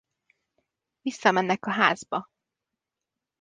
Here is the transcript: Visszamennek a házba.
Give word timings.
Visszamennek 1.01 1.65
a 1.65 1.71
házba. 1.71 2.29